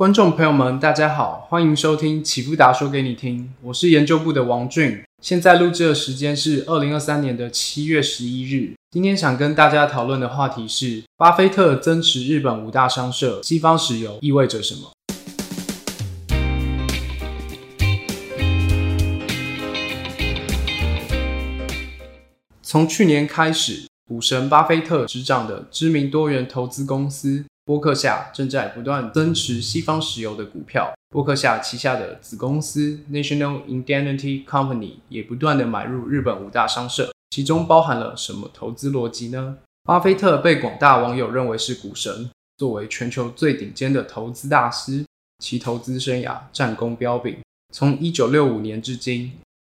[0.00, 5.02] 观众朋友们，大家好，欢迎收听启富达说给你听，我是研究部的王俊。
[5.20, 8.72] 现在录制的时间是二零二三年的七月十一日。
[8.90, 14.90] 今天想跟大家讨论的话题是：巴菲特增持日本五大商社，西方石油意味着什么？
[22.62, 27.44] 从去年开始，股神巴菲特执掌的知名多元投资公司。
[27.64, 39.58] 波克夏正在不断增持西方石油的股票，波克夏旗下的子公司 National Indemnity Company 也不断的买入日本五大商社，其中包含了什么投资逻辑呢？
[39.84, 45.04] 巴菲特被广大网友认为是股神，作为全球最顶尖的投资大师，
[45.38, 47.38] 其投资生涯战功彪炳。
[47.72, 49.32] 从一九六五年至今，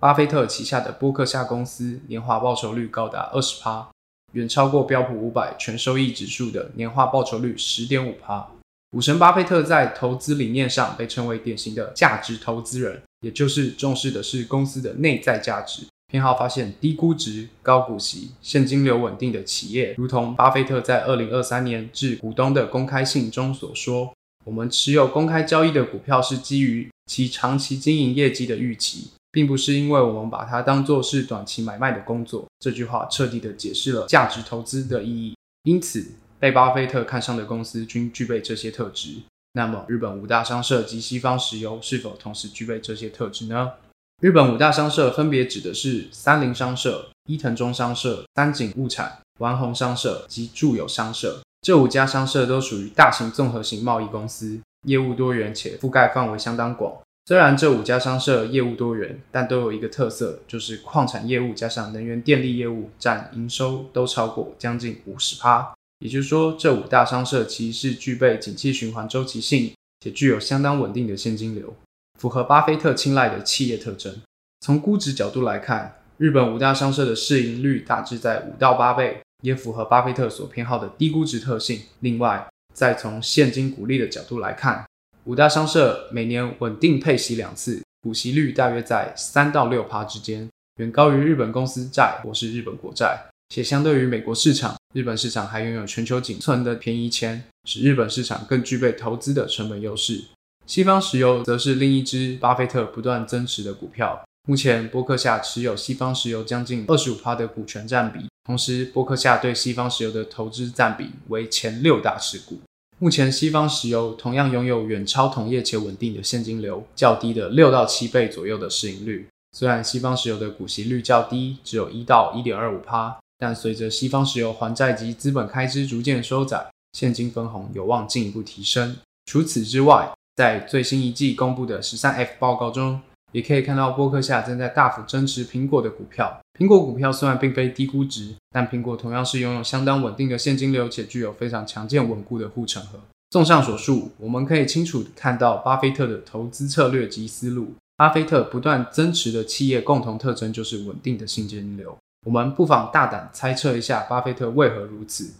[0.00, 3.88] 巴菲特旗下的波克夏公司年化报酬率高达二十趴。
[4.32, 8.46] 远超过标普五百全收益指数的年化报酬率十点五趴。
[8.90, 19.94] 股神巴菲特在投资理念上被称为典型的价值投资人，也就是重视的是公司的内在价值，偏好发现低估值、高股息、现金流稳定的企业。
[19.98, 24.10] 如同巴菲特在二零二三年致股东的公开信中所说
[24.46, 32.46] ：“我们持有公开交易的股票是基于其长期经营业绩的预期。”并不是因为我们把它当做是短期买卖的工作。
[32.60, 35.34] 这句话彻底的解释了价值投资的意义。
[35.64, 36.04] 因此，
[36.38, 39.16] 被巴菲特看上的公司均具备这些特质。
[39.52, 43.72] 那么，日本五大商社及西方石油是否同时具备这些特质呢？
[44.20, 51.40] 日本五大商社分别指的是三菱商社、伊藤忠商社、三井物产、丸红商社及住友商社。
[51.62, 56.92] 这五家商社都属于大型综合型贸易公司，业务多元且覆盖范围相当广。
[57.28, 65.74] 虽然这五家商社业务多元，但都有一个特色，就是矿产业务加上能源电力业务占营收都超过将近五十趴。
[65.98, 71.76] 也就是说，这五大商社其实是具备景气循环周期性，且具有相当稳定的现金流，
[72.18, 74.22] 符合巴菲特青睐的企业特征。
[74.60, 81.82] 从估值角度来看，日本五大商社的市盈率大致在五到八倍，也符合巴菲特所偏好的低估值特性。
[82.00, 84.86] 另外，再从现金股利的角度来看，
[85.28, 90.48] 五大商社每年稳定配息两次，股息率大约在三到六趴之间，
[90.80, 93.26] 远高于日本公司债或是日本国债。
[93.50, 100.24] 且相对于美国市场，日本市场还拥有全球仅存的便宜钱，使日本市场更具备投资的成本优势。
[100.66, 104.18] 西方石油则是另一支巴菲特不断增持的股票。
[104.48, 112.58] 目前，波克夏持有西方石油将近二十五趴的股权占比，同时波克夏对西方石油的投资占比为前六大持股。
[113.00, 119.28] 目前，西方石油同样拥有远超同业且稳定的现金流，较低的六到七倍左右的市盈率。
[119.56, 128.96] 虽然西方石油的股息率较低，只有一到一点二五趴，但随着西方石油还债及资本开支逐渐收窄，现金分红有望进一步提升。
[129.26, 133.00] 除此之外，在最新一季公布的十三 F 报告中，
[133.32, 136.40] 也可以看到波克夏正在大幅增持苹果的股票。
[136.58, 142.98] 苹果股票虽然并非低估值，但苹果同样是拥有相当稳定的现金流，且具有非常强健稳固的护城河。
[143.30, 147.74] 综上所述，我们可以清楚看到巴菲特的投资策略及思路。
[147.96, 151.96] 巴菲特不断增持的企业共同特征就是稳定的现金流。
[152.26, 155.30] 我们不妨大胆猜测一下，巴菲特为何如此？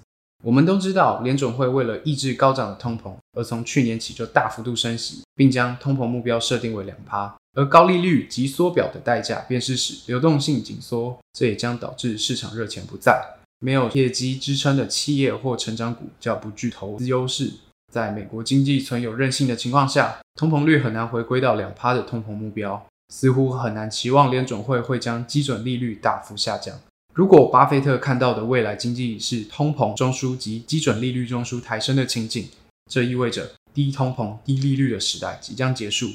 [0.44, 7.34] 我们都知道，联总会为了抑制高涨的通膨，而从去年起就大幅度升息，并将通膨目标设定为两趴。
[7.58, 13.20] 而高利率及缩表的代价，便是使流动性紧缩，这也将导致市场热钱不在，
[13.58, 17.52] 没有业绩支撑的企业或成长股较不具投资优势。
[17.92, 26.78] 在美国经济存有韧性的情况下，通膨率很难回归到两趴的通膨目标，似乎很难期望联准会会将基准利率大幅下降。
[27.12, 32.48] 如果巴菲特看到的未来经济是通膨中枢及基准利率中枢抬升的情景，
[32.88, 36.06] 这意味着低通膨、低利率的时代即将结束，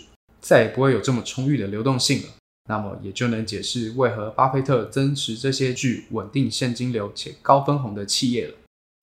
[0.44, 2.28] 再也不会有这么充裕的流动性了。
[2.70, 8.54] 那么也就能解释为何巴菲特增持这些具稳定现金流且高分红的企业了。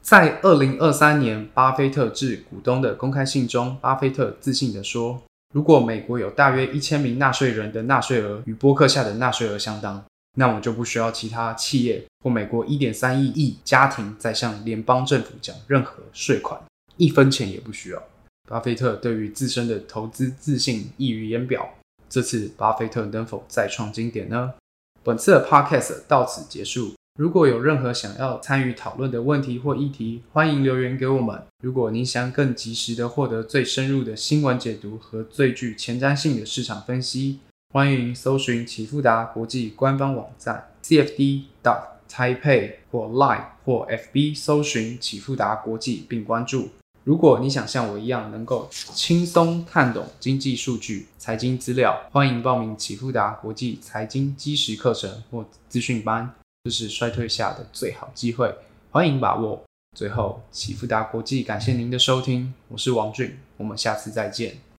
[0.02, 5.20] 在二零二三年巴菲特致股东的公开信中，巴菲特自信地说
[5.52, 10.04] ：“如果美国有大约一千名纳税人的纳税额与波克夏的纳税额相当。”
[10.38, 16.58] 那我就不需要其他企业或美国一点三亿亿家庭再向联邦政府缴任何税款，
[16.96, 18.00] 一分钱也不需要。
[18.50, 21.68] 巴菲特对于自身的投资自信溢于言表。
[22.08, 24.54] 这次巴菲特能否再创经典呢？
[25.04, 26.94] 本次的 podcast 到此结束。
[27.16, 31.40] 如果有任何想要参与讨论的问题或议题，欢迎留言给我们。
[31.62, 37.38] 如果您想更及时的获得最深入的新闻解读和最具前瞻性的市场分析。
[37.72, 46.70] 欢迎搜寻启富达国际官方网站 cfd dot taipei 或 line 或 fb 搜寻启富达国际并关注。
[47.04, 56.30] 如果你想像我一样能够轻松看懂经济数据、财经资料，欢迎报名启富达国际财经基石课程或资讯班，
[56.64, 58.54] 这是衰退下的最好机会，
[58.90, 59.62] 欢迎把握。
[59.96, 64.69] 最后，启富达国际感谢您的收听，我是王俊，我们下次再见。